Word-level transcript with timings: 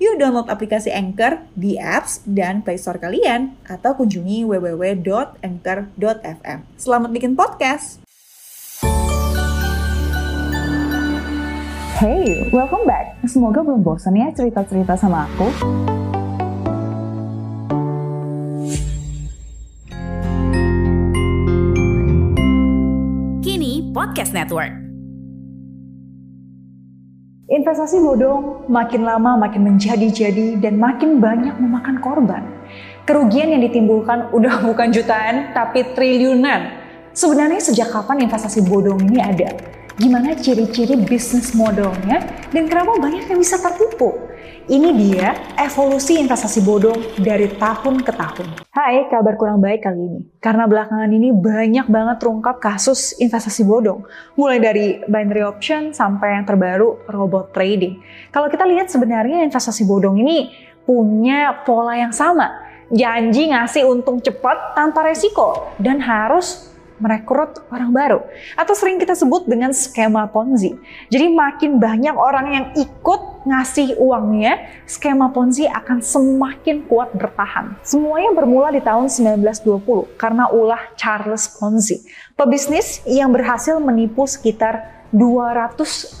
Yuk 0.00 0.16
download 0.16 0.48
aplikasi 0.48 0.88
Anchor 0.88 1.44
di 1.52 1.76
apps 1.76 2.24
dan 2.24 2.64
Play 2.64 2.80
Store 2.80 2.96
kalian 2.96 3.52
atau 3.68 3.92
kunjungi 3.92 4.48
www.anchor.fm. 4.48 6.58
Selamat 6.80 7.12
bikin 7.12 7.36
podcast. 7.36 8.00
Hey, 12.00 12.48
welcome 12.48 12.88
back. 12.88 13.20
Semoga 13.28 13.60
belum 13.60 13.84
bosan 13.84 14.16
ya 14.16 14.32
cerita-cerita 14.32 14.96
sama 14.96 15.28
aku. 15.28 15.52
Kini 23.44 23.92
Podcast 23.92 24.32
Network. 24.32 24.89
Investasi 27.70 28.02
bodong 28.02 28.66
makin 28.66 29.06
lama 29.06 29.38
makin 29.46 29.62
menjadi-jadi 29.62 30.58
dan 30.58 30.74
makin 30.74 31.22
banyak 31.22 31.54
memakan 31.54 32.02
korban. 32.02 32.42
Kerugian 33.06 33.54
yang 33.54 33.62
ditimbulkan 33.62 34.34
udah 34.34 34.66
bukan 34.66 34.90
jutaan 34.90 35.54
tapi 35.54 35.94
triliunan. 35.94 36.66
Sebenarnya 37.14 37.62
sejak 37.62 37.94
kapan 37.94 38.26
investasi 38.26 38.66
bodong 38.66 39.06
ini 39.06 39.22
ada? 39.22 39.54
Gimana 40.00 40.32
ciri-ciri 40.32 40.96
bisnis 40.96 41.52
modelnya 41.52 42.24
dan 42.48 42.64
kenapa 42.72 42.96
banyak 42.96 43.28
yang 43.28 43.36
bisa 43.36 43.60
tertipu? 43.60 44.16
Ini 44.64 44.96
dia 44.96 45.36
evolusi 45.60 46.16
investasi 46.16 46.64
bodong 46.64 47.20
dari 47.20 47.52
tahun 47.60 48.00
ke 48.00 48.08
tahun. 48.08 48.48
Hai, 48.72 49.12
kabar 49.12 49.36
kurang 49.36 49.60
baik 49.60 49.84
kali 49.84 50.00
ini. 50.00 50.20
Karena 50.40 50.64
belakangan 50.64 51.12
ini 51.12 51.36
banyak 51.36 51.84
banget 51.92 52.16
terungkap 52.16 52.64
kasus 52.64 53.12
investasi 53.20 53.60
bodong. 53.68 54.00
Mulai 54.40 54.58
dari 54.64 54.86
binary 55.04 55.44
option 55.44 55.92
sampai 55.92 56.32
yang 56.32 56.48
terbaru 56.48 57.04
robot 57.04 57.52
trading. 57.52 58.00
Kalau 58.32 58.48
kita 58.48 58.64
lihat 58.64 58.88
sebenarnya 58.88 59.44
investasi 59.44 59.84
bodong 59.84 60.16
ini 60.16 60.48
punya 60.88 61.60
pola 61.68 62.00
yang 62.00 62.16
sama. 62.16 62.48
Janji 62.88 63.52
ngasih 63.52 63.84
untung 63.84 64.16
cepat 64.16 64.72
tanpa 64.72 65.04
resiko 65.04 65.76
dan 65.76 66.00
harus 66.00 66.72
merekrut 67.00 67.64
orang 67.72 67.90
baru 67.90 68.20
atau 68.54 68.74
sering 68.76 69.00
kita 69.00 69.16
sebut 69.16 69.48
dengan 69.48 69.72
skema 69.74 70.28
Ponzi. 70.28 70.76
Jadi 71.08 71.26
makin 71.32 71.80
banyak 71.80 72.14
orang 72.14 72.46
yang 72.52 72.66
ikut 72.76 73.48
ngasih 73.48 73.96
uangnya, 73.96 74.84
skema 74.84 75.32
Ponzi 75.32 75.64
akan 75.64 76.04
semakin 76.04 76.84
kuat 76.84 77.16
bertahan. 77.16 77.80
Semuanya 77.80 78.36
bermula 78.36 78.68
di 78.68 78.84
tahun 78.84 79.08
1920 79.08 80.20
karena 80.20 80.52
ulah 80.52 80.92
Charles 80.94 81.48
Ponzi, 81.56 82.04
pebisnis 82.36 83.00
yang 83.08 83.32
berhasil 83.32 83.80
menipu 83.80 84.28
sekitar 84.28 85.00
214 85.10 86.20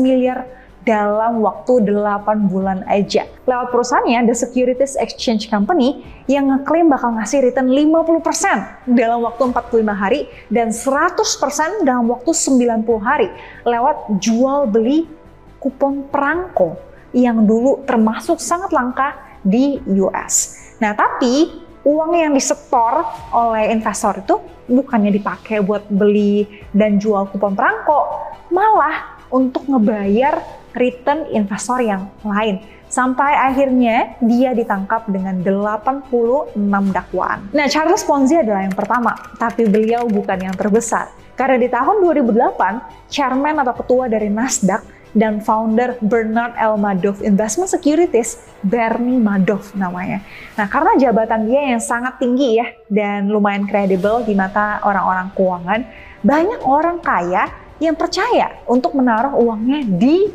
miliar 0.00 0.48
dalam 0.86 1.42
waktu 1.42 1.82
8 1.82 2.46
bulan 2.46 2.86
aja. 2.86 3.26
Lewat 3.44 3.74
perusahaannya, 3.74 4.30
The 4.30 4.36
Securities 4.38 4.94
Exchange 4.94 5.50
Company 5.50 6.06
yang 6.30 6.46
ngeklaim 6.46 6.86
bakal 6.86 7.18
ngasih 7.18 7.42
return 7.42 7.74
50% 7.74 8.94
dalam 8.94 9.26
waktu 9.26 9.50
45 9.50 9.82
hari 9.90 10.30
dan 10.46 10.70
100% 10.70 11.82
dalam 11.82 12.06
waktu 12.06 12.30
90 12.30 12.86
hari 13.02 13.28
lewat 13.66 14.22
jual 14.22 14.70
beli 14.70 15.10
kupon 15.58 16.06
perangko 16.06 16.78
yang 17.10 17.42
dulu 17.42 17.82
termasuk 17.82 18.38
sangat 18.38 18.70
langka 18.70 19.18
di 19.42 19.82
US. 19.98 20.54
Nah, 20.78 20.94
tapi 20.94 21.50
uang 21.82 22.14
yang 22.14 22.34
disetor 22.34 23.02
oleh 23.34 23.74
investor 23.74 24.22
itu 24.22 24.38
bukannya 24.70 25.10
dipakai 25.14 25.62
buat 25.62 25.86
beli 25.90 26.46
dan 26.70 26.98
jual 26.98 27.26
kupon 27.30 27.54
perangko, 27.58 28.30
malah 28.54 29.16
untuk 29.30 29.66
ngebayar 29.66 30.65
return 30.76 31.26
investor 31.32 31.80
yang 31.80 32.12
lain. 32.22 32.62
Sampai 32.86 33.34
akhirnya 33.34 34.14
dia 34.22 34.54
ditangkap 34.54 35.10
dengan 35.10 35.42
86 35.42 36.54
dakwaan. 36.94 37.50
Nah, 37.50 37.66
Charles 37.66 38.06
Ponzi 38.06 38.38
adalah 38.38 38.62
yang 38.62 38.76
pertama, 38.78 39.10
tapi 39.42 39.66
beliau 39.66 40.06
bukan 40.06 40.38
yang 40.38 40.54
terbesar. 40.54 41.10
Karena 41.34 41.58
di 41.58 41.66
tahun 41.66 41.98
2008, 42.00 43.10
chairman 43.10 43.58
atau 43.58 43.74
ketua 43.74 44.06
dari 44.06 44.30
Nasdaq 44.30 44.86
dan 45.16 45.40
founder 45.40 45.96
Bernard 46.04 46.52
L. 46.60 46.76
Madoff 46.76 47.24
Investment 47.24 47.72
Securities, 47.72 48.36
Bernie 48.60 49.18
Madoff 49.18 49.72
namanya. 49.72 50.20
Nah, 50.54 50.68
karena 50.68 50.94
jabatan 51.00 51.48
dia 51.48 51.74
yang 51.74 51.82
sangat 51.82 52.20
tinggi 52.20 52.60
ya 52.60 52.68
dan 52.92 53.32
lumayan 53.32 53.64
kredibel 53.64 54.22
di 54.22 54.36
mata 54.36 54.78
orang-orang 54.84 55.32
keuangan, 55.32 55.80
banyak 56.20 56.60
orang 56.62 57.00
kaya 57.00 57.48
yang 57.80 57.96
percaya 57.96 58.60
untuk 58.68 58.92
menaruh 58.96 59.36
uangnya 59.36 59.84
di 59.84 60.28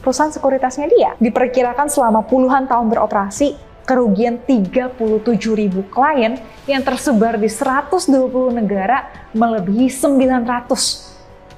perusahaan 0.00 0.32
sekuritasnya 0.32 0.88
dia. 0.88 1.10
Diperkirakan 1.20 1.92
selama 1.92 2.24
puluhan 2.24 2.66
tahun 2.66 2.88
beroperasi, 2.88 3.54
kerugian 3.84 4.40
37 4.42 4.96
ribu 5.54 5.84
klien 5.92 6.40
yang 6.64 6.82
tersebar 6.82 7.36
di 7.36 7.50
120 7.50 8.08
negara 8.54 9.10
melebihi 9.36 9.90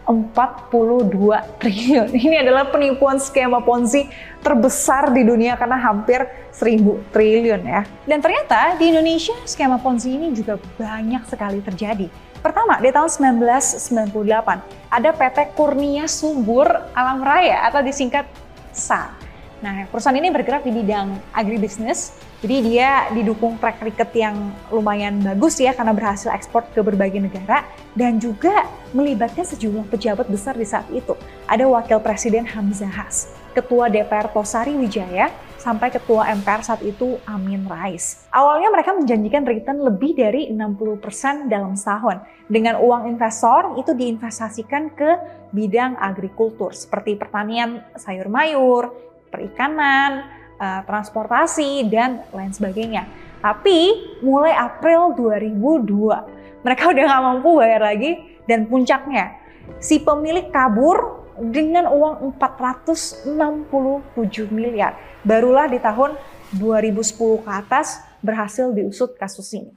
942 0.07 1.61
triliun. 1.63 2.09
Ini 2.27 2.37
adalah 2.43 2.69
penipuan 2.69 3.23
skema 3.23 3.63
Ponzi 3.63 4.11
terbesar 4.43 5.15
di 5.15 5.23
dunia 5.23 5.55
karena 5.55 5.79
hampir 5.79 6.27
1000 6.51 7.15
triliun 7.15 7.63
ya. 7.63 7.83
Dan 8.05 8.19
ternyata 8.19 8.75
di 8.77 8.91
Indonesia 8.91 9.35
skema 9.47 9.79
Ponzi 9.79 10.13
ini 10.19 10.35
juga 10.35 10.59
banyak 10.59 11.23
sekali 11.31 11.63
terjadi. 11.63 12.11
Pertama, 12.43 12.83
di 12.83 12.91
tahun 12.91 13.39
1998 13.39 14.91
ada 14.91 15.11
PT 15.15 15.39
Kurnia 15.55 16.11
Subur 16.11 16.67
Alam 16.91 17.23
Raya 17.23 17.71
atau 17.71 17.79
disingkat 17.87 18.27
SA. 18.75 19.15
Nah, 19.63 19.87
perusahaan 19.87 20.19
ini 20.19 20.27
bergerak 20.35 20.67
di 20.67 20.75
bidang 20.75 21.15
agribisnis, 21.31 22.11
jadi 22.43 22.57
dia 22.59 22.91
didukung 23.15 23.55
track 23.63 23.79
record 23.87 24.11
yang 24.19 24.35
lumayan 24.75 25.23
bagus 25.23 25.63
ya 25.63 25.71
karena 25.79 25.95
berhasil 25.95 26.27
ekspor 26.35 26.67
ke 26.75 26.83
berbagai 26.83 27.23
negara 27.23 27.63
dan 27.95 28.19
juga 28.19 28.67
melibatkan 28.91 29.47
sejumlah 29.47 29.87
pejabat 29.87 30.27
besar 30.27 30.59
di 30.59 30.67
saat 30.67 30.91
itu. 30.91 31.15
Ada 31.47 31.71
Wakil 31.71 32.03
Presiden 32.03 32.43
Hamzah 32.43 32.91
Has, 32.91 33.31
Ketua 33.55 33.87
DPR 33.87 34.27
Tosari 34.35 34.75
Wijaya, 34.75 35.31
sampai 35.63 35.95
Ketua 35.95 36.35
MPR 36.35 36.67
saat 36.67 36.83
itu 36.83 37.15
Amin 37.31 37.63
Rais. 37.71 38.27
Awalnya 38.35 38.75
mereka 38.75 38.91
menjanjikan 38.99 39.47
return 39.47 39.79
lebih 39.79 40.19
dari 40.19 40.51
60% 40.51 41.47
dalam 41.47 41.79
setahun. 41.79 42.27
Dengan 42.51 42.83
uang 42.83 43.07
investor 43.07 43.79
itu 43.79 43.95
diinvestasikan 43.95 44.99
ke 44.99 45.11
bidang 45.55 45.95
agrikultur 45.95 46.75
seperti 46.75 47.15
pertanian 47.15 47.87
sayur 47.95 48.27
mayur, 48.27 48.91
perikanan, 49.31 50.42
uh, 50.63 50.87
transportasi, 50.87 51.91
dan 51.91 52.23
lain 52.31 52.55
sebagainya. 52.55 53.11
Tapi 53.43 53.79
mulai 54.23 54.55
April 54.55 55.19
2002, 55.19 56.63
mereka 56.63 56.83
udah 56.95 57.03
nggak 57.03 57.23
mampu 57.27 57.51
bayar 57.59 57.83
lagi 57.83 58.39
dan 58.47 58.71
puncaknya 58.71 59.43
si 59.83 59.99
pemilik 59.99 60.47
kabur 60.55 61.27
dengan 61.43 61.91
uang 61.91 62.39
467 62.39 63.27
miliar. 64.55 64.95
Barulah 65.27 65.67
di 65.67 65.83
tahun 65.83 66.15
2010 66.55 67.43
ke 67.43 67.51
atas 67.51 68.05
berhasil 68.23 68.71
diusut 68.71 69.17
kasus 69.19 69.51
ini. 69.57 69.73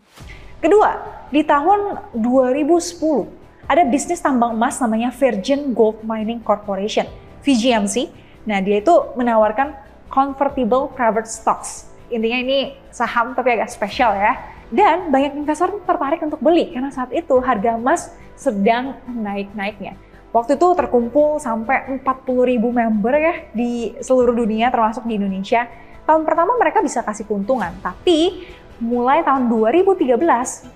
Kedua, 0.59 0.97
di 1.29 1.41
tahun 1.45 2.11
2010 2.17 3.45
ada 3.65 3.81
bisnis 3.85 4.21
tambang 4.21 4.53
emas 4.53 4.77
namanya 4.77 5.09
Virgin 5.09 5.73
Gold 5.73 6.05
Mining 6.05 6.41
Corporation, 6.41 7.09
VGMC. 7.41 8.09
Nah, 8.45 8.61
dia 8.61 8.77
itu 8.77 8.93
menawarkan 9.17 9.73
convertible 10.09 10.91
private 10.93 11.29
stocks. 11.29 11.89
Intinya 12.09 12.39
ini 12.41 12.59
saham 12.93 13.33
tapi 13.33 13.55
agak 13.57 13.71
spesial 13.71 14.13
ya. 14.13 14.33
Dan 14.69 15.13
banyak 15.13 15.37
investor 15.37 15.69
tertarik 15.85 16.21
untuk 16.25 16.41
beli 16.41 16.73
karena 16.73 16.89
saat 16.89 17.13
itu 17.13 17.37
harga 17.37 17.77
emas 17.77 18.09
sedang 18.33 18.97
naik-naiknya. 19.05 19.93
Waktu 20.35 20.59
itu 20.59 20.67
terkumpul 20.75 21.39
sampai 21.39 22.01
40 22.03 22.51
ribu 22.51 22.67
member 22.73 23.13
ya 23.15 23.35
di 23.55 23.95
seluruh 24.03 24.35
dunia 24.35 24.67
termasuk 24.67 25.07
di 25.07 25.15
Indonesia. 25.15 25.63
Tahun 26.03 26.21
pertama 26.27 26.59
mereka 26.59 26.83
bisa 26.83 27.01
kasih 27.01 27.23
keuntungan, 27.23 27.71
tapi 27.79 28.43
mulai 28.83 29.23
tahun 29.23 29.47
2013 29.47 30.19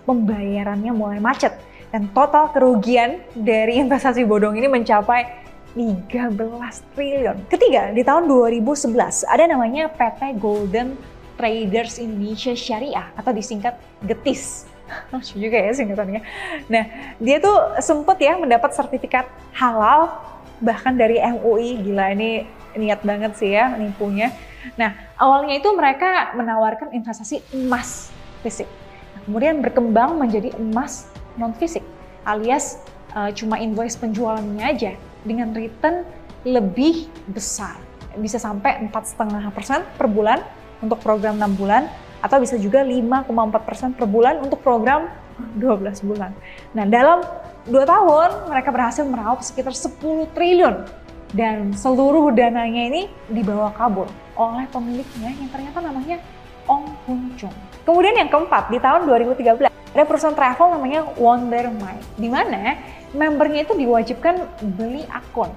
pembayarannya 0.08 0.92
mulai 0.96 1.20
macet 1.20 1.54
dan 1.92 2.08
total 2.16 2.54
kerugian 2.56 3.20
dari 3.36 3.82
investasi 3.84 4.24
bodong 4.24 4.56
ini 4.56 4.72
mencapai 4.72 5.49
13 5.74 6.96
triliun. 6.98 7.38
Ketiga, 7.46 7.94
di 7.94 8.02
tahun 8.02 8.26
2011 8.26 9.26
ada 9.30 9.44
namanya 9.46 9.90
PT 9.90 10.42
Golden 10.42 10.98
Traders 11.38 12.02
Indonesia 12.02 12.52
Syariah 12.58 13.08
atau 13.16 13.32
disingkat 13.32 13.78
GETIS. 14.04 14.66
Lucu 15.14 15.38
juga 15.38 15.58
ya 15.62 15.72
singkatannya. 15.72 16.22
Nah, 16.68 16.84
dia 17.22 17.38
tuh 17.38 17.80
sempet 17.80 18.18
ya 18.20 18.36
mendapat 18.36 18.74
sertifikat 18.74 19.30
halal 19.54 20.20
bahkan 20.60 20.98
dari 20.98 21.22
MUI. 21.22 21.86
Gila 21.86 22.06
ini 22.18 22.50
niat 22.76 23.06
banget 23.06 23.38
sih 23.38 23.54
ya 23.54 23.72
nipunya. 23.78 24.34
Nah, 24.76 24.98
awalnya 25.16 25.56
itu 25.62 25.70
mereka 25.72 26.34
menawarkan 26.36 26.92
investasi 26.92 27.46
emas 27.56 28.12
fisik. 28.44 28.68
Nah, 29.16 29.22
kemudian 29.24 29.62
berkembang 29.64 30.18
menjadi 30.20 30.52
emas 30.60 31.08
non 31.40 31.56
fisik 31.56 31.86
alias 32.28 32.84
uh, 33.16 33.32
cuma 33.32 33.58
invoice 33.64 33.96
penjualannya 33.96 34.66
aja 34.66 34.94
dengan 35.24 35.52
return 35.52 36.04
lebih 36.48 37.08
besar. 37.30 37.80
Bisa 38.16 38.40
sampai 38.40 38.80
4,5% 38.90 40.00
per 40.00 40.08
bulan 40.08 40.40
untuk 40.80 41.00
program 41.04 41.36
6 41.38 41.60
bulan 41.60 41.88
atau 42.20 42.38
bisa 42.44 42.60
juga 42.60 42.84
5,4% 42.84 43.96
per 43.96 44.06
bulan 44.08 44.44
untuk 44.44 44.60
program 44.60 45.08
12 45.62 46.08
bulan. 46.08 46.32
Nah, 46.76 46.84
dalam 46.88 47.24
2 47.68 47.76
tahun 47.86 48.30
mereka 48.52 48.70
berhasil 48.72 49.04
meraup 49.04 49.44
sekitar 49.44 49.72
10 49.72 50.32
triliun 50.36 50.88
dan 51.36 51.72
seluruh 51.78 52.34
dananya 52.34 52.90
ini 52.90 53.02
dibawa 53.30 53.70
kabur 53.78 54.10
oleh 54.34 54.66
pemiliknya 54.72 55.30
yang 55.36 55.50
ternyata 55.52 55.80
namanya 55.84 56.18
Ong 56.66 56.90
Hun 57.06 57.34
Chung. 57.38 57.54
Kemudian 57.86 58.16
yang 58.18 58.30
keempat, 58.30 58.70
di 58.70 58.78
tahun 58.78 59.06
2013 59.10 59.70
ada 59.94 60.04
perusahaan 60.06 60.38
travel 60.38 60.78
namanya 60.78 61.02
Wonder 61.18 61.74
Mind, 61.74 62.04
di 62.14 62.30
mana 62.30 62.78
membernya 63.14 63.66
itu 63.66 63.74
diwajibkan 63.74 64.46
beli 64.78 65.02
akun 65.10 65.50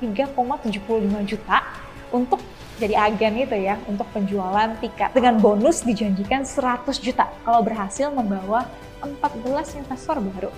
3,75 0.00 0.80
juta 1.28 1.60
untuk 2.08 2.40
jadi 2.74 2.98
agen 3.06 3.38
itu 3.38 3.54
ya 3.54 3.78
untuk 3.86 4.10
penjualan 4.10 4.74
tiket 4.82 5.14
dengan 5.14 5.38
bonus 5.38 5.86
dijanjikan 5.86 6.42
100 6.42 6.90
juta 6.98 7.30
kalau 7.46 7.62
berhasil 7.62 8.10
membawa 8.10 8.66
14 8.98 9.78
investor 9.84 10.18
baru. 10.18 10.50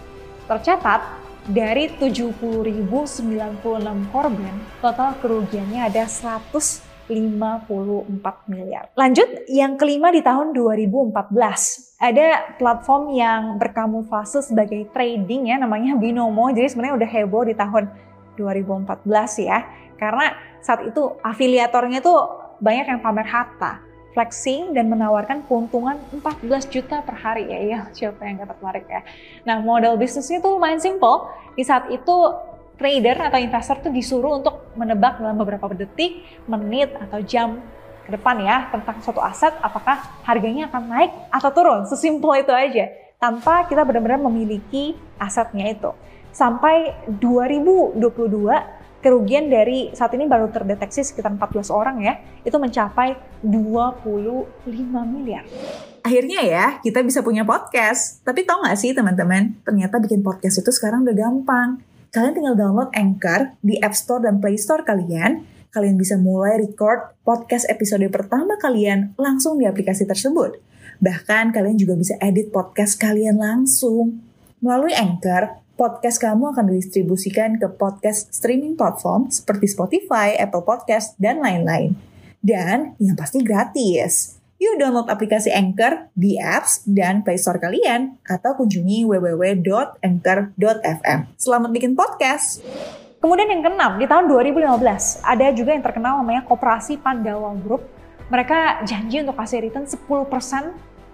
Tercatat 0.48 1.02
dari 1.46 1.92
70.096 1.98 3.62
korban, 4.10 4.54
total 4.80 5.10
kerugiannya 5.20 5.92
ada 5.92 6.08
154 7.06 8.50
miliar. 8.50 8.90
Lanjut, 8.98 9.46
yang 9.46 9.78
kelima 9.78 10.10
di 10.10 10.20
tahun 10.20 10.50
2014, 10.52 11.96
ada 12.02 12.56
platform 12.58 13.14
yang 13.14 13.56
berkamuflase 13.56 14.42
sebagai 14.42 14.90
trading 14.90 15.48
ya, 15.48 15.56
namanya 15.56 15.94
Binomo. 15.94 16.50
Jadi 16.50 16.68
sebenarnya 16.74 16.94
udah 17.00 17.10
heboh 17.10 17.42
di 17.46 17.54
tahun 17.54 17.84
2014 18.36 19.46
ya. 19.46 19.64
Karena 19.96 20.36
saat 20.60 20.84
itu 20.84 21.16
afiliatornya 21.24 22.04
tuh 22.04 22.18
banyak 22.60 22.86
yang 22.90 23.00
pamer 23.00 23.24
harta, 23.24 23.80
flexing 24.12 24.72
dan 24.72 24.88
menawarkan 24.88 25.44
keuntungan 25.44 25.96
14 26.12 26.72
juta 26.72 27.00
per 27.00 27.16
hari 27.16 27.48
ya. 27.48 27.58
Iya, 27.60 27.80
siapa 27.92 28.24
yang 28.24 28.44
gak 28.44 28.56
tertarik 28.56 28.86
ya. 28.88 29.00
Nah, 29.48 29.60
model 29.60 29.96
bisnisnya 29.96 30.40
tuh 30.40 30.60
main 30.60 30.80
simple. 30.80 31.28
Di 31.56 31.64
saat 31.64 31.88
itu 31.88 32.16
trader 32.76 33.16
atau 33.32 33.38
investor 33.40 33.76
tuh 33.80 33.92
disuruh 33.92 34.40
untuk 34.40 34.72
menebak 34.76 35.20
dalam 35.20 35.36
beberapa 35.36 35.68
detik, 35.72 36.24
menit 36.44 36.92
atau 36.96 37.20
jam 37.24 37.60
ke 38.06 38.14
depan 38.14 38.38
ya 38.38 38.70
tentang 38.70 39.02
suatu 39.02 39.18
aset 39.18 39.50
apakah 39.58 39.98
harganya 40.22 40.70
akan 40.70 40.82
naik 40.86 41.10
atau 41.32 41.50
turun. 41.50 41.80
Sesimpel 41.88 42.46
itu 42.46 42.52
aja. 42.54 42.86
Tanpa 43.16 43.64
kita 43.64 43.80
benar-benar 43.82 44.20
memiliki 44.20 44.92
asetnya 45.16 45.72
itu 45.72 45.90
sampai 46.36 46.92
2022 47.08 47.96
kerugian 49.00 49.46
dari 49.46 49.94
saat 49.94 50.12
ini 50.18 50.28
baru 50.28 50.50
terdeteksi 50.52 51.06
sekitar 51.06 51.30
14 51.32 51.70
orang 51.70 52.02
ya, 52.02 52.18
itu 52.42 52.58
mencapai 52.58 53.14
25 53.38 54.66
miliar. 55.06 55.46
Akhirnya 56.02 56.42
ya, 56.42 56.66
kita 56.82 57.06
bisa 57.06 57.22
punya 57.22 57.46
podcast. 57.46 58.20
Tapi 58.26 58.42
tau 58.42 58.66
gak 58.66 58.74
sih 58.74 58.90
teman-teman, 58.90 59.62
ternyata 59.62 60.02
bikin 60.02 60.26
podcast 60.26 60.58
itu 60.58 60.70
sekarang 60.74 61.06
udah 61.06 61.16
gampang. 61.16 61.78
Kalian 62.16 62.32
tinggal 62.32 62.56
download 62.56 62.88
Anchor 62.96 63.60
di 63.60 63.76
App 63.84 63.92
Store 63.92 64.24
dan 64.24 64.40
Play 64.40 64.56
Store 64.56 64.80
kalian. 64.80 65.44
Kalian 65.68 66.00
bisa 66.00 66.16
mulai 66.16 66.56
record 66.56 67.12
podcast 67.20 67.68
episode 67.68 68.08
pertama 68.08 68.56
kalian 68.56 69.12
langsung 69.20 69.60
di 69.60 69.68
aplikasi 69.68 70.08
tersebut. 70.08 70.56
Bahkan 70.96 71.52
kalian 71.52 71.76
juga 71.76 71.92
bisa 71.92 72.16
edit 72.24 72.48
podcast 72.48 72.96
kalian 72.96 73.36
langsung. 73.36 74.24
Melalui 74.64 74.96
Anchor, 74.96 75.60
podcast 75.76 76.16
kamu 76.16 76.56
akan 76.56 76.72
didistribusikan 76.72 77.60
ke 77.60 77.68
podcast 77.68 78.32
streaming 78.32 78.80
platform 78.80 79.28
seperti 79.28 79.68
Spotify, 79.68 80.40
Apple 80.40 80.64
Podcast, 80.64 81.20
dan 81.20 81.44
lain-lain. 81.44 82.00
Dan 82.40 82.96
yang 82.96 83.12
pasti 83.12 83.44
gratis. 83.44 84.35
Yuk 84.66 84.82
download 84.82 85.06
aplikasi 85.06 85.54
Anchor 85.54 86.10
di 86.18 86.42
apps 86.42 86.82
dan 86.90 87.22
Play 87.22 87.38
Store 87.38 87.62
kalian 87.62 88.18
atau 88.26 88.58
kunjungi 88.58 89.06
www.anchor.fm. 89.06 91.20
Selamat 91.38 91.70
bikin 91.70 91.94
podcast! 91.94 92.66
Kemudian 93.22 93.46
yang 93.46 93.62
keenam, 93.62 93.94
di 93.94 94.10
tahun 94.10 94.26
2015 94.26 95.22
ada 95.22 95.54
juga 95.54 95.70
yang 95.70 95.86
terkenal 95.86 96.18
namanya 96.18 96.42
Koperasi 96.50 96.98
Pandawa 96.98 97.54
Group. 97.62 97.86
Mereka 98.26 98.82
janji 98.82 99.22
untuk 99.22 99.38
kasih 99.38 99.62
return 99.62 99.86
10% 99.86 100.02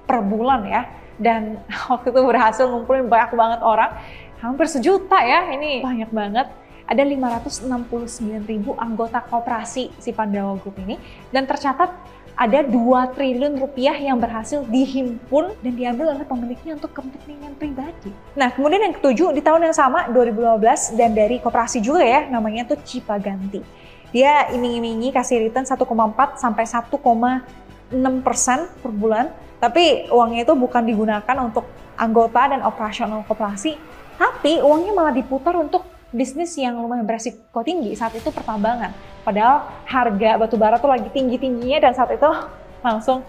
per 0.08 0.24
bulan 0.24 0.64
ya. 0.64 0.88
Dan 1.20 1.60
waktu 1.92 2.08
itu 2.08 2.24
berhasil 2.24 2.64
ngumpulin 2.64 3.12
banyak 3.12 3.36
banget 3.36 3.60
orang 3.60 4.00
hampir 4.40 4.64
sejuta 4.64 5.20
ya, 5.20 5.52
ini 5.52 5.84
banyak 5.84 6.08
banget. 6.08 6.48
Ada 6.88 7.04
569 7.04 7.68
ribu 8.48 8.72
anggota 8.80 9.20
koperasi 9.28 9.92
si 10.00 10.16
Pandawa 10.16 10.56
Group 10.56 10.80
ini 10.80 10.96
dan 11.28 11.44
tercatat 11.44 12.21
ada 12.42 12.66
2 12.66 12.74
triliun 13.14 13.54
rupiah 13.54 13.94
yang 13.94 14.18
berhasil 14.18 14.66
dihimpun 14.66 15.54
dan 15.62 15.72
diambil 15.78 16.10
oleh 16.10 16.26
pemiliknya 16.26 16.74
untuk 16.74 16.90
kepentingan 16.90 17.54
pribadi. 17.54 18.10
Nah, 18.34 18.50
kemudian 18.50 18.82
yang 18.82 18.94
ketujuh 18.98 19.30
di 19.30 19.38
tahun 19.38 19.70
yang 19.70 19.76
sama 19.78 20.10
2012 20.10 20.98
dan 20.98 21.14
dari 21.14 21.38
koperasi 21.38 21.78
juga 21.78 22.02
ya, 22.02 22.26
namanya 22.26 22.66
tuh 22.66 22.82
Cipaganti. 22.82 23.62
Dia 24.10 24.50
iming-imingi 24.50 25.14
kasih 25.14 25.38
return 25.38 25.62
1,4 25.62 25.86
sampai 26.34 26.66
1,6 26.66 28.26
persen 28.26 28.66
per 28.82 28.90
bulan, 28.90 29.30
tapi 29.62 30.10
uangnya 30.10 30.42
itu 30.42 30.58
bukan 30.58 30.82
digunakan 30.82 31.36
untuk 31.38 31.62
anggota 31.94 32.58
dan 32.58 32.66
operasional 32.66 33.22
koperasi, 33.22 33.78
tapi 34.18 34.58
uangnya 34.58 34.90
malah 34.98 35.14
diputar 35.14 35.54
untuk 35.54 35.86
bisnis 36.10 36.58
yang 36.58 36.74
lumayan 36.82 37.06
beresiko 37.06 37.62
tinggi 37.62 37.94
saat 37.94 38.18
itu 38.18 38.34
pertambangan. 38.34 39.11
Padahal 39.22 39.70
harga 39.86 40.30
batu 40.38 40.58
bara 40.58 40.76
tuh 40.78 40.90
lagi 40.90 41.08
tinggi-tingginya 41.10 41.88
dan 41.88 41.92
saat 41.94 42.14
itu 42.14 42.30
langsung 42.82 43.22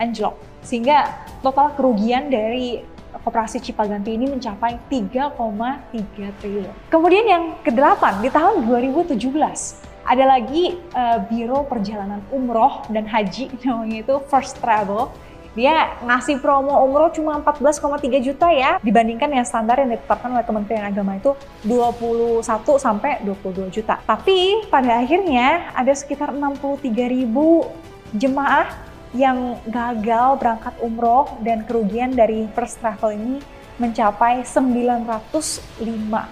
anjlok. 0.00 0.36
Sehingga 0.64 1.28
total 1.44 1.76
kerugian 1.76 2.32
dari 2.32 2.80
Koperasi 3.24 3.56
Cipaganti 3.62 4.12
ini 4.12 4.28
mencapai 4.28 4.76
3,3 4.92 5.32
triliun. 6.44 6.74
Kemudian 6.92 7.24
yang 7.24 7.44
kedelapan 7.64 8.20
di 8.20 8.28
tahun 8.28 8.68
2017 8.68 9.16
ada 10.04 10.24
lagi 10.28 10.76
uh, 10.92 11.24
Biro 11.24 11.64
Perjalanan 11.64 12.20
Umroh 12.28 12.84
dan 12.92 13.08
Haji 13.08 13.48
namanya 13.64 14.04
itu 14.04 14.14
First 14.28 14.60
Travel 14.60 15.08
dia 15.54 15.94
ngasih 16.02 16.42
promo 16.42 16.82
umroh 16.82 17.14
cuma 17.14 17.38
14,3 17.38 18.26
juta 18.26 18.50
ya 18.50 18.82
dibandingkan 18.82 19.30
yang 19.30 19.46
standar 19.46 19.78
yang 19.78 19.94
ditetapkan 19.94 20.34
oleh 20.34 20.46
Kementerian 20.46 20.90
Agama 20.90 21.14
itu 21.14 21.32
21 21.62 22.42
sampai 22.82 23.22
22 23.22 23.70
juta. 23.70 24.02
Tapi 24.02 24.66
pada 24.66 24.98
akhirnya 24.98 25.70
ada 25.72 25.94
sekitar 25.94 26.34
63 26.34 26.90
ribu 27.06 27.70
jemaah 28.14 28.66
yang 29.14 29.62
gagal 29.70 30.42
berangkat 30.42 30.74
umroh 30.82 31.30
dan 31.46 31.62
kerugian 31.62 32.10
dari 32.10 32.50
first 32.50 32.82
travel 32.82 33.14
ini 33.14 33.38
mencapai 33.78 34.42
905 34.42 35.82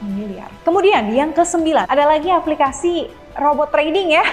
miliar. 0.03 0.51
Kemudian 0.67 1.11
yang 1.15 1.31
ke-9 1.31 1.87
ada 1.87 2.05
lagi 2.07 2.31
aplikasi 2.31 3.11
robot 3.39 3.71
trading 3.71 4.15
ya 4.19 4.27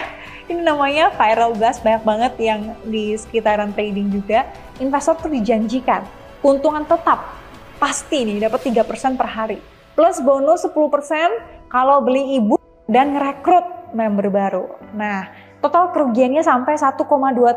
ini 0.50 0.65
namanya 0.65 1.13
viral 1.13 1.53
blast 1.53 1.86
banyak 1.86 2.03
banget 2.03 2.34
yang 2.41 2.62
di 2.81 3.13
sekitaran 3.13 3.69
trading 3.72 4.10
juga 4.10 4.50
investor 4.80 5.16
tuh 5.20 5.32
dijanjikan 5.32 6.04
keuntungan 6.44 6.84
tetap. 6.88 7.36
Pasti 7.80 8.28
nih 8.28 8.44
dapat 8.44 8.60
3% 8.72 9.16
per 9.16 9.28
hari. 9.28 9.60
Plus 9.96 10.20
bonus 10.24 10.68
10% 10.68 11.72
kalau 11.72 12.04
beli 12.04 12.40
ibu 12.40 12.60
dan 12.88 13.16
ngerekrut 13.16 13.96
member 13.96 14.28
baru. 14.32 14.66
Nah 14.96 15.32
total 15.60 15.92
kerugiannya 15.92 16.44
sampai 16.44 16.76
1,2 16.76 17.00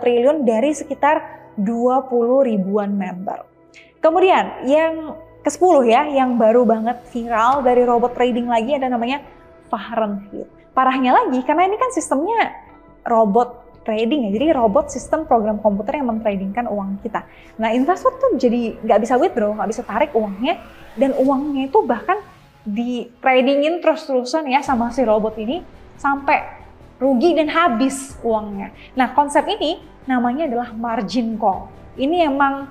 triliun 0.02 0.42
dari 0.46 0.70
sekitar 0.74 1.42
20 1.58 2.48
ribuan 2.48 2.94
member. 2.94 3.46
Kemudian 4.02 4.66
yang 4.66 5.14
ke-10 5.42 5.76
ya 5.90 6.02
yang 6.10 6.38
baru 6.38 6.62
banget 6.62 7.02
viral 7.10 7.66
dari 7.66 7.82
robot 7.82 8.14
trading 8.14 8.46
lagi 8.46 8.78
ada 8.78 8.90
namanya 8.90 9.22
Fahrenheit. 9.70 10.46
Parahnya 10.72 11.12
lagi 11.12 11.42
karena 11.44 11.68
ini 11.68 11.76
kan 11.78 11.90
sistemnya 11.94 12.54
robot 13.06 13.61
trading 13.82 14.30
ya. 14.30 14.30
Jadi 14.34 14.46
robot 14.54 14.90
sistem 14.90 15.26
program 15.26 15.58
komputer 15.58 16.00
yang 16.02 16.08
mentradingkan 16.10 16.66
uang 16.66 17.02
kita. 17.02 17.26
Nah 17.58 17.70
investor 17.74 18.14
tuh 18.18 18.38
jadi 18.38 18.78
nggak 18.82 19.00
bisa 19.02 19.14
withdraw, 19.18 19.54
nggak 19.54 19.70
bisa 19.70 19.82
tarik 19.82 20.10
uangnya 20.14 20.58
dan 20.98 21.14
uangnya 21.18 21.68
itu 21.68 21.78
bahkan 21.84 22.18
di 22.62 23.10
tradingin 23.18 23.82
terus-terusan 23.82 24.46
ya 24.46 24.62
sama 24.62 24.94
si 24.94 25.02
robot 25.02 25.34
ini 25.38 25.66
sampai 25.98 26.62
rugi 27.02 27.34
dan 27.34 27.50
habis 27.50 28.14
uangnya. 28.22 28.70
Nah 28.94 29.10
konsep 29.12 29.42
ini 29.50 29.82
namanya 30.06 30.46
adalah 30.46 30.70
margin 30.70 31.34
call. 31.34 31.66
Ini 31.98 32.30
emang 32.30 32.70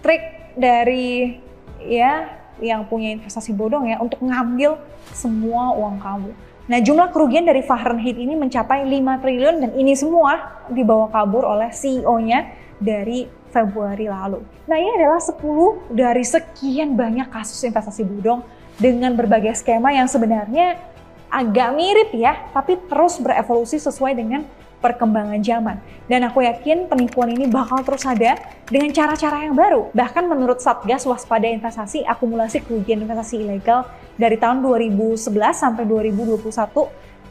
trik 0.00 0.54
dari 0.54 1.38
ya 1.82 2.30
yang 2.62 2.86
punya 2.86 3.10
investasi 3.18 3.50
bodong 3.50 3.90
ya 3.90 3.98
untuk 3.98 4.22
ngambil 4.22 4.78
semua 5.10 5.74
uang 5.74 5.98
kamu. 5.98 6.30
Nah 6.64 6.80
jumlah 6.80 7.12
kerugian 7.12 7.44
dari 7.44 7.60
Fahrenheit 7.60 8.16
ini 8.16 8.32
mencapai 8.32 8.88
5 8.88 9.20
triliun 9.20 9.56
dan 9.60 9.70
ini 9.76 9.92
semua 9.92 10.64
dibawa 10.72 11.12
kabur 11.12 11.44
oleh 11.44 11.68
CEO-nya 11.68 12.56
dari 12.80 13.28
Februari 13.52 14.08
lalu. 14.08 14.40
Nah 14.64 14.80
ini 14.80 14.96
adalah 14.96 15.20
10 15.20 15.92
dari 15.92 16.24
sekian 16.24 16.96
banyak 16.96 17.28
kasus 17.28 17.60
investasi 17.68 18.08
bodong 18.08 18.40
dengan 18.80 19.12
berbagai 19.12 19.60
skema 19.60 19.92
yang 19.92 20.08
sebenarnya 20.08 20.80
agak 21.28 21.68
mirip 21.76 22.10
ya, 22.16 22.48
tapi 22.56 22.80
terus 22.88 23.20
berevolusi 23.20 23.76
sesuai 23.76 24.16
dengan 24.16 24.48
perkembangan 24.84 25.40
zaman. 25.40 25.80
Dan 26.04 26.28
aku 26.28 26.44
yakin 26.44 26.84
penipuan 26.92 27.32
ini 27.32 27.48
bakal 27.48 27.80
terus 27.80 28.04
ada 28.04 28.36
dengan 28.68 28.92
cara-cara 28.92 29.48
yang 29.48 29.56
baru. 29.56 29.88
Bahkan 29.96 30.28
menurut 30.28 30.60
Satgas 30.60 31.08
Waspada 31.08 31.48
Investasi, 31.48 32.04
akumulasi 32.04 32.60
kerugian 32.60 33.00
investasi 33.00 33.40
ilegal 33.40 33.88
dari 34.20 34.36
tahun 34.36 34.60
2011 34.60 35.16
sampai 35.56 35.88
2021 35.88 36.44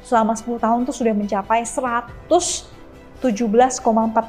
selama 0.02 0.34
10 0.34 0.58
tahun 0.58 0.80
itu 0.90 0.94
sudah 0.98 1.14
mencapai 1.14 1.62
117,4 1.64 3.22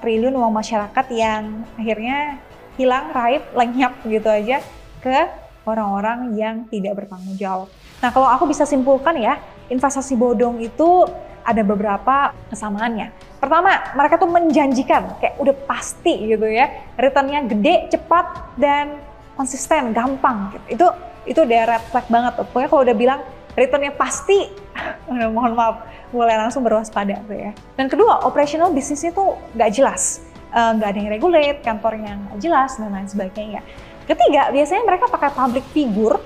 triliun 0.05 0.35
uang 0.37 0.53
masyarakat 0.53 1.07
yang 1.11 1.65
akhirnya 1.75 2.39
hilang, 2.77 3.11
raib, 3.11 3.43
lenyap 3.57 3.97
gitu 4.05 4.29
aja 4.29 4.61
ke 5.01 5.19
orang-orang 5.65 6.37
yang 6.37 6.69
tidak 6.69 7.03
bertanggung 7.03 7.35
jawab. 7.41 7.69
Nah 8.05 8.13
kalau 8.13 8.29
aku 8.29 8.45
bisa 8.47 8.69
simpulkan 8.69 9.17
ya, 9.17 9.41
investasi 9.73 10.15
bodong 10.15 10.61
itu 10.61 11.09
ada 11.45 11.63
beberapa 11.63 12.33
kesamaannya. 12.49 13.13
Pertama, 13.39 13.93
mereka 13.93 14.17
tuh 14.17 14.31
menjanjikan 14.33 15.21
kayak 15.21 15.37
udah 15.37 15.55
pasti 15.69 16.33
gitu 16.33 16.49
ya, 16.49 16.73
returnnya 16.97 17.45
gede, 17.45 17.93
cepat 17.93 18.57
dan 18.57 18.99
konsisten, 19.37 19.93
gampang 19.93 20.57
gitu. 20.57 20.67
Itu 20.81 20.87
itu 21.25 21.41
udah 21.45 21.61
red 21.69 21.85
flag 21.93 22.07
banget 22.09 22.33
tuh. 22.41 22.45
Pokoknya 22.49 22.69
kalau 22.73 22.83
udah 22.89 22.97
bilang 22.97 23.21
returnnya 23.53 23.93
pasti, 23.93 24.49
mohon 25.37 25.53
maaf, 25.53 25.85
mulai 26.11 26.41
langsung 26.41 26.65
berwaspada 26.65 27.21
tuh 27.29 27.37
ya. 27.37 27.53
Dan 27.77 27.93
kedua, 27.93 28.25
operational 28.25 28.73
bisnisnya 28.73 29.13
tuh 29.13 29.37
nggak 29.53 29.71
jelas, 29.77 30.25
eh, 30.53 30.71
nggak 30.81 30.89
uh, 30.89 30.93
ada 30.97 30.99
yang 30.99 31.11
regulate, 31.13 31.61
kantornya 31.61 32.17
nggak 32.17 32.39
jelas 32.41 32.81
dan 32.81 32.89
lain 32.89 33.09
sebagainya. 33.09 33.61
Ketiga, 34.05 34.53
biasanya 34.53 34.85
mereka 34.85 35.09
pakai 35.09 35.33
public 35.33 35.65
figure, 35.73 36.21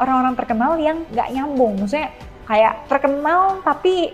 orang-orang 0.00 0.34
terkenal 0.36 0.76
yang 0.80 1.04
nggak 1.12 1.28
nyambung, 1.32 1.80
maksudnya 1.80 2.12
kayak 2.44 2.84
terkenal 2.90 3.62
tapi 3.64 4.12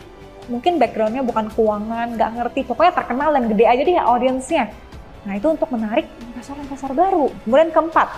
mungkin 0.48 0.80
backgroundnya 0.80 1.22
bukan 1.22 1.52
keuangan, 1.52 2.16
nggak 2.16 2.30
ngerti, 2.40 2.60
pokoknya 2.64 2.92
terkenal 2.96 3.28
dan 3.36 3.44
gede 3.52 3.64
aja 3.68 3.82
deh 3.84 3.96
audiensnya. 4.00 4.64
Nah 5.28 5.36
itu 5.36 5.46
untuk 5.52 5.68
menarik 5.68 6.08
investor-investor 6.32 6.92
baru. 6.96 7.28
Kemudian 7.44 7.70
keempat, 7.70 8.08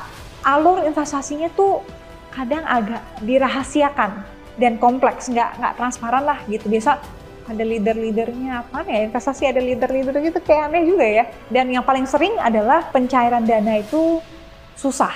alur 0.47 0.87
investasinya 0.87 1.51
tuh 1.53 1.83
kadang 2.31 2.63
agak 2.63 3.03
dirahasiakan 3.27 4.23
dan 4.57 4.79
kompleks, 4.79 5.27
nggak 5.27 5.59
nggak 5.59 5.75
transparan 5.75 6.23
lah 6.23 6.39
gitu. 6.47 6.71
Biasa 6.71 7.03
ada 7.51 7.65
leader-leadernya 7.67 8.63
apa 8.63 8.87
ya 8.87 9.11
investasi 9.11 9.51
ada 9.51 9.59
leader-leader 9.59 10.23
gitu 10.23 10.39
kayak 10.39 10.71
aneh 10.71 10.87
juga 10.87 11.07
ya. 11.07 11.25
Dan 11.51 11.75
yang 11.75 11.83
paling 11.83 12.07
sering 12.07 12.39
adalah 12.39 12.87
pencairan 12.95 13.43
dana 13.43 13.83
itu 13.83 14.23
susah. 14.81 15.13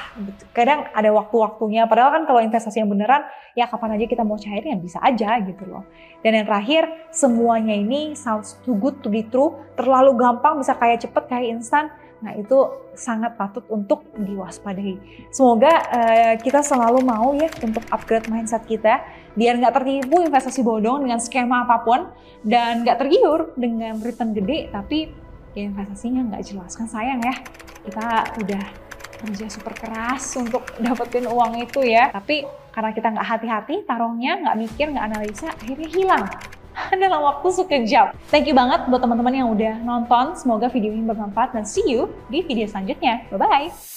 Kadang 0.52 0.92
ada 0.92 1.08
waktu-waktunya. 1.16 1.88
Padahal 1.88 2.20
kan 2.20 2.22
kalau 2.28 2.44
investasi 2.44 2.84
yang 2.84 2.92
beneran, 2.92 3.24
ya 3.56 3.64
kapan 3.64 3.96
aja 3.96 4.04
kita 4.04 4.20
mau 4.20 4.36
cairin 4.36 4.76
ya 4.76 4.78
bisa 4.78 5.00
aja 5.00 5.40
gitu 5.40 5.64
loh. 5.64 5.88
Dan 6.20 6.36
yang 6.36 6.44
terakhir, 6.44 7.08
semuanya 7.08 7.72
ini 7.72 8.12
sounds 8.12 8.60
too 8.60 8.76
good 8.76 9.00
to 9.00 9.08
be 9.08 9.24
true. 9.24 9.56
Terlalu 9.80 10.20
gampang, 10.20 10.60
bisa 10.60 10.76
kayak 10.76 11.00
cepet, 11.08 11.24
kayak 11.32 11.56
instan. 11.56 11.88
Nah 12.20 12.36
itu 12.36 12.56
sangat 12.92 13.40
patut 13.40 13.64
untuk 13.72 14.04
diwaspadai. 14.16 15.28
Semoga 15.32 15.72
uh, 15.92 16.34
kita 16.40 16.60
selalu 16.60 17.00
mau 17.00 17.32
ya 17.32 17.48
untuk 17.64 17.84
upgrade 17.88 18.28
mindset 18.28 18.68
kita 18.68 19.00
biar 19.34 19.58
nggak 19.58 19.74
tertipu 19.74 20.22
investasi 20.22 20.62
bodong 20.62 21.04
dengan 21.04 21.18
skema 21.18 21.66
apa 21.66 21.82
pun 21.82 22.06
dan 22.46 22.86
nggak 22.86 22.96
tergiur 23.02 23.50
dengan 23.58 23.98
return 23.98 24.30
gede 24.30 24.70
tapi 24.70 25.10
ya 25.58 25.66
investasinya 25.66 26.22
nggak 26.30 26.54
jelas 26.54 26.78
kan 26.78 26.86
sayang 26.86 27.18
ya 27.18 27.34
kita 27.82 28.06
udah 28.46 28.83
kerja 29.24 29.48
super 29.48 29.72
keras 29.72 30.36
untuk 30.36 30.68
dapetin 30.76 31.24
uang 31.24 31.64
itu 31.64 31.80
ya. 31.80 32.12
Tapi 32.12 32.44
karena 32.70 32.90
kita 32.92 33.08
nggak 33.16 33.26
hati-hati, 33.26 33.74
taruhnya 33.88 34.36
nggak 34.44 34.56
mikir, 34.60 34.86
nggak 34.92 35.06
analisa, 35.08 35.48
akhirnya 35.56 35.88
hilang 35.88 36.24
dalam 37.02 37.20
waktu 37.24 37.48
sekejap. 37.48 38.06
Thank 38.28 38.50
you 38.50 38.54
banget 38.54 38.84
buat 38.90 39.00
teman-teman 39.00 39.34
yang 39.34 39.48
udah 39.54 39.80
nonton. 39.80 40.36
Semoga 40.36 40.68
video 40.68 40.92
ini 40.92 41.06
bermanfaat 41.06 41.54
dan 41.56 41.64
see 41.64 41.86
you 41.86 42.10
di 42.28 42.44
video 42.44 42.66
selanjutnya. 42.68 43.24
Bye-bye. 43.32 43.93